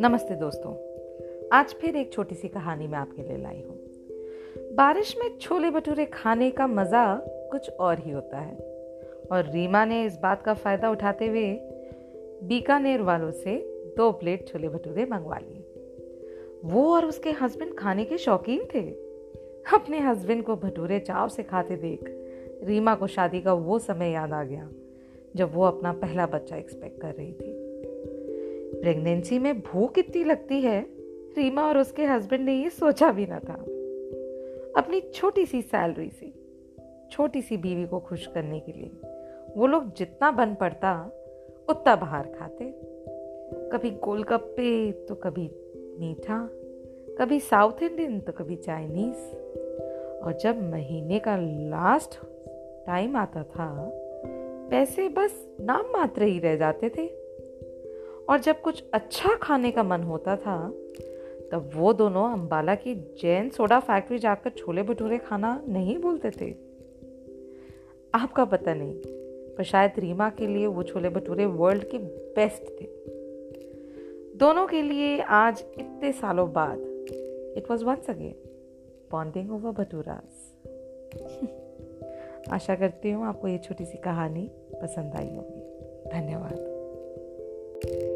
[0.00, 0.74] नमस्ते दोस्तों।
[1.52, 3.78] आज फिर एक छोटी सी कहानी मैं आपके लिए लाई हूँ।
[4.76, 8.56] बारिश में छोले भटूरे खाने का मज़ा कुछ और ही होता है।
[9.32, 11.60] और रीमा ने इस बात का फ़ायदा उठाते हुए
[12.42, 13.56] बीकानेर वालों से
[13.96, 15.64] दो प्लेट छोले भटूरे मंगवा लिए।
[16.64, 18.90] वो और उसके हस्बैंड खाने के शौकीन थे।
[19.74, 22.00] अपने हस्बैंड को भटूरे चाव से खाते देख
[22.64, 24.70] रीमा को शादी का वो समय याद आ गया।
[25.36, 27.66] जब वो अपना पहला बच्चा एक्सपेक्ट कर रही थी।
[28.80, 30.86] प्रेगनेंसी में भूख इतनी लगती है,
[31.38, 33.54] रीमा और उसके हस्बैंड ने ये सोचा भी ना था।
[34.80, 36.32] अपनी छोटी सी सैलरी से,
[37.10, 38.90] छोटी सी बीवी को खुश करने के लिए,
[39.56, 41.10] वो लोग जितना बन पड़ता,
[41.68, 42.64] उतना बाहर खाते।
[43.72, 45.50] कभी गोलगप्पे तो कभी
[46.00, 46.48] मीठा,
[47.18, 49.36] कभी साउथ इंडियन तो कभी चाइनीज़
[50.22, 51.36] और जब महीने का
[51.70, 52.20] लास्ट
[52.86, 54.02] टाइम आता था
[54.70, 57.06] पैसे बस नाम मात्र ही रह जाते थे।
[58.28, 60.70] और जब कुछ अच्छा खाने का मन होता था,
[61.52, 66.50] तब वो दोनों अंबाला की जैन सोडा फैक्ट्री जाकर छोले भटूरे खाना नहीं भूलते थे।
[68.14, 68.94] आपका पता नहीं,
[69.56, 72.88] पर शायद रीमा के लिए वो छोले भटूरे वर्ल्ड के बेस्ट थे।
[74.36, 76.78] दोनों के लिए आज इतने सालों बाद
[77.56, 78.34] it was once again
[79.10, 80.52] bonding over bhaturas
[82.52, 84.50] आशा करती हूँ आपको ये छोटी सी कहानी
[84.82, 85.60] पसंद आई होगी।
[86.12, 88.15] धन्यवाद।